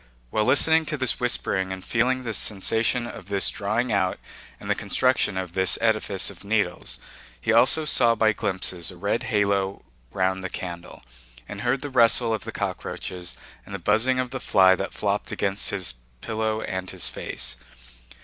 [0.31, 4.17] While listening to this whispering and feeling the sensation of this drawing out
[4.59, 6.97] and the construction of this edifice of needles,
[7.39, 11.03] he also saw by glimpses a red halo round the candle,
[11.47, 15.31] and heard the rustle of the cockroaches and the buzzing of the fly that flopped
[15.31, 17.55] against his pillow and his face.